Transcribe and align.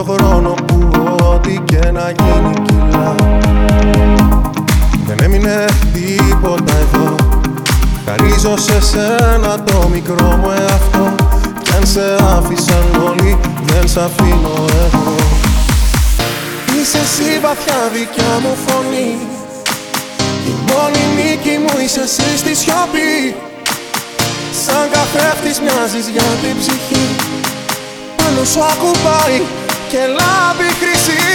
Μες 0.00 0.08
στο 0.08 0.24
χρόνο 0.24 0.54
που 0.66 0.88
ό,τι 1.32 1.58
και 1.64 1.90
να 1.90 2.12
γίνει 2.18 2.54
κιλά. 2.66 3.14
Δεν 5.06 5.18
έμεινε 5.22 5.64
τίποτα 5.92 6.72
εδώ. 6.76 7.14
Χαρίζω 8.06 8.56
σε 8.56 8.80
σένα 8.80 9.62
το 9.64 9.88
μικρό 9.92 10.36
μου 10.42 10.50
εαυτό. 10.50 11.14
Κι 11.62 11.70
αν 11.76 11.86
σε 11.86 12.16
άφησαν 12.36 12.84
όλοι 13.08 13.38
δεν 13.62 13.88
σ' 13.88 13.96
αφήνω 13.96 14.64
εγώ. 14.84 15.14
Είσαι 16.80 16.98
εσύ 16.98 17.38
βαθιά 17.42 17.80
δικιά 17.92 18.32
μου 18.42 18.56
φωνή. 18.66 19.10
Η 20.46 20.54
μόνη 20.68 21.02
νίκη 21.16 21.58
μου 21.58 21.80
είσαι 21.84 22.00
εσύ 22.00 22.38
στη 22.38 22.54
σιωπή. 22.54 23.34
Σαν 24.64 24.84
καθρέφτης 24.92 25.60
μοιάζεις 25.60 26.08
για 26.08 26.28
την 26.42 26.54
ψυχή. 26.60 27.06
Πάνω 28.16 28.44
σου 28.44 28.60
ακουμπάει 28.72 29.40
και 29.90 30.06
λάμπει 30.18 30.70
χρυσή. 30.80 31.26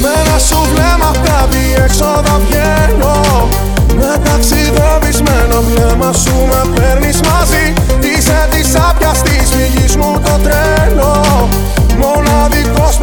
Με 0.00 0.10
ένα 0.20 0.38
σου 0.38 0.58
βλέμμα 0.72 1.10
κάτι 1.24 1.62
έξοδα 1.84 2.40
βγαίνω. 2.44 3.48
Με 3.94 4.20
ταξιδεύεις 4.24 5.22
με 5.22 5.44
ένα 5.44 5.60
βλέμμα 5.60 6.12
σου 6.12 6.34
με 6.50 6.60
παίρνεις 6.74 7.20
μαζί. 7.20 7.72
Είσαι 8.00 8.48
της 8.50 8.74
άπιας 8.88 9.22
της 9.22 9.48
φυγής 9.50 9.96
μου 9.96 10.20
το 10.24 10.38
τρένο. 10.42 11.22
Μοναδικός 11.98 12.98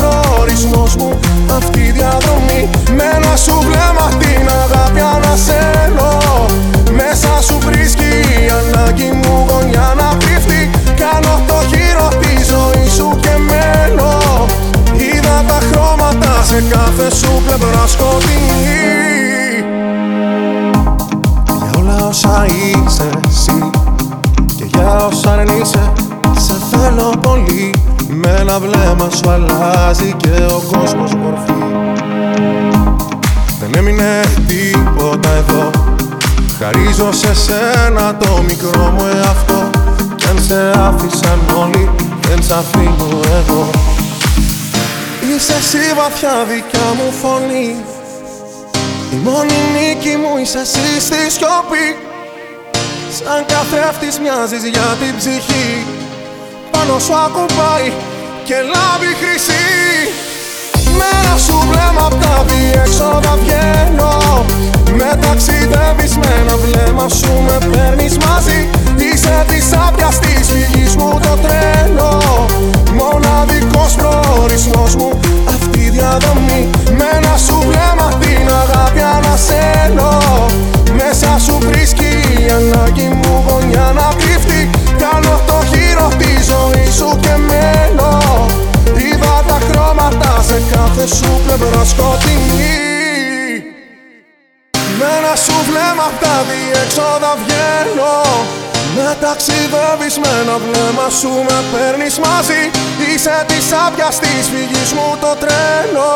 πλευρά 17.46 17.88
σκοτεινή 17.88 18.86
Για 21.46 21.72
όλα 21.80 22.08
όσα 22.08 22.46
είσαι 22.46 23.10
εσύ 23.28 23.70
Και 24.56 24.64
για 24.74 25.06
όσα 25.06 25.32
αρνείσαι 25.32 25.92
Σε 26.38 26.54
θέλω 26.72 27.14
πολύ. 27.22 27.74
Με 28.08 28.36
ένα 28.40 28.60
βλέμμα 28.60 29.10
σου 29.16 29.30
αλλάζει 29.30 30.14
και 30.18 30.46
ο 30.50 30.62
κόσμος 30.72 31.14
μορφή. 31.14 31.64
Δεν 33.60 33.70
έμεινε 33.78 34.22
τίποτα 34.48 35.30
εδώ. 35.30 35.70
Χαρίζω 36.60 37.12
σε 37.12 37.34
σένα 37.36 38.16
το 38.18 38.42
μικρό 38.48 38.92
μου 38.98 39.06
εαυτό. 39.16 39.70
Κι 40.16 40.26
αν 40.28 40.40
σε 40.48 40.72
άφησαν 40.80 41.40
όλοι 41.60 41.90
δεν 42.22 42.44
σ' 42.44 42.52
αφήνω 42.52 43.20
εγώ 43.38 43.70
Είσαι 45.36 45.54
εσύ 45.54 45.84
βαθιά 46.00 46.36
δικιά 46.50 46.88
μου 46.98 47.08
φωνή. 47.22 47.70
Η 49.14 49.18
μόνη 49.26 49.58
νίκη 49.74 50.16
μου 50.22 50.34
είσαι 50.42 50.60
εσύ 50.66 50.88
στη 51.06 51.20
σιωπή. 51.36 51.88
Σαν 53.18 53.42
καθρέφτης 53.52 54.16
μοιάζεις 54.22 54.64
για 54.74 54.88
την 55.02 55.14
ψυχή. 55.20 55.72
Πάνω 56.72 57.00
σου 57.06 57.16
ακουμπάει 57.26 57.88
και 58.48 58.58
λάβει 58.74 59.12
χρυσή. 59.22 59.68
Με 60.98 61.08
ένα 61.20 61.36
σου 61.46 61.58
βλέμμα 61.70 62.06
απ' 62.10 62.18
τα 62.24 62.36
διέξοδα 62.50 63.34
βγαίνω. 63.42 64.14
Με 65.00 65.12
ταξιδεύεις 65.22 66.14
με 66.22 66.30
ένα 66.42 66.56
βλέμμα 66.64 67.08
σου 67.20 67.32
με 67.48 67.58
παίρνεις 67.72 68.18
μαζί. 68.26 68.60
Είσαι 69.06 69.46
της 69.48 69.68
άπιας 69.86 70.20
της 70.20 70.48
φυγής 70.52 70.96
μου 70.96 71.20
το 71.24 71.34
τρένο 71.44 71.55
αυτή 76.16 76.28
η 76.28 76.60
διαδρομή 76.60 76.70
Με 76.98 77.18
ένα 77.18 77.38
σου 77.38 77.58
βλέμμα 77.60 78.18
την 78.20 78.52
αγάπη 78.52 79.02
ανασένω. 79.02 80.20
Μέσα 80.94 81.40
σου 81.46 81.58
βρίσκει 81.62 82.12
η 82.40 82.50
ανάγκη 82.50 83.08
μου 83.08 83.44
γωνιά 83.48 83.92
να 83.96 84.08
κρύφτει 84.18 84.70
Κάνω 84.98 85.42
το 85.48 85.58
γύρο 85.72 86.08
τη 86.18 86.32
ζωή 86.52 86.92
σου 86.98 87.20
και 87.20 87.36
μένω. 87.48 88.20
Είδα 88.98 89.44
τα 89.48 89.58
χρώματα 89.68 90.44
σε 90.48 90.62
κάθε 90.72 91.08
σου 91.08 91.42
πλευρά 91.46 91.84
σκοτεινή. 91.84 92.74
Με 95.00 95.08
ένα 95.18 95.36
σου 95.36 95.56
βλέμμα 95.70 96.06
απ' 96.10 96.20
τα 96.24 96.36
διέξοδα 96.48 97.32
βγαίνω 97.42 98.14
με 98.96 99.10
ταξιδεύεις 99.24 100.16
με 100.24 100.32
ένα 100.42 100.56
βλέμμα 100.66 101.08
σου 101.20 101.32
με 101.48 101.58
παίρνεις 101.72 102.16
μαζί. 102.26 102.62
Είσαι 103.08 103.38
της 103.50 103.66
άπιας 103.86 104.16
της 104.24 104.44
φυγής 104.52 104.92
μου 104.96 105.08
το 105.24 105.32
τρένο. 105.42 106.12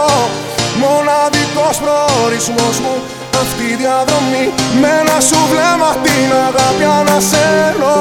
Μοναδικός 0.84 1.76
προορισμός 1.84 2.76
μου 2.84 2.96
αυτή 3.42 3.66
η 3.74 3.76
διαδρομή. 3.82 4.46
Με 4.82 4.90
ένα 5.02 5.18
σου 5.28 5.40
βλέμμα 5.52 5.92
την 6.06 6.30
αγάπη 6.48 6.86
ανασένω. 7.00 7.96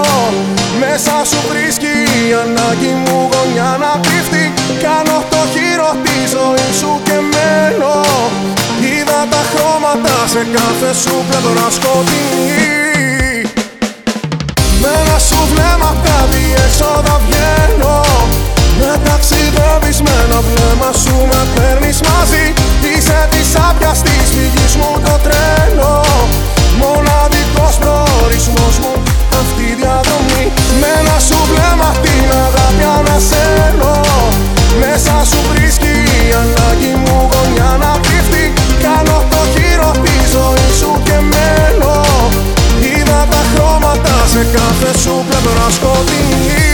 Μέσα 0.82 1.14
σου 1.30 1.40
βρίσκει 1.50 1.94
η 2.18 2.22
ανάγκη 2.42 2.92
μου 3.02 3.18
γωνιά 3.32 3.70
να 3.82 3.92
κρύφτει 4.06 4.44
Κάνω 4.84 5.16
το 5.32 5.40
γύρο 5.54 5.90
της 6.04 6.24
ζωής 6.34 6.74
σου 6.80 6.92
και 7.06 7.16
μένω. 7.32 7.96
Είδα 8.90 9.20
τα 9.32 9.42
χρώματα 9.50 10.16
σε 10.32 10.42
κάθε 10.54 10.90
σου 11.02 11.14
πλευρά 11.28 11.66
σκοτεινή 11.76 12.87
με 15.34 15.62
ένα 15.74 16.02
σου 16.02 16.37
κάθε 44.80 44.98
σου 44.98 45.24
πλευρά 45.28 45.70
σκοτεινή. 45.70 46.67